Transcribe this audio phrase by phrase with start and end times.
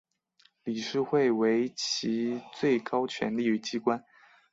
[0.63, 4.03] 理事会为其最高权力机关。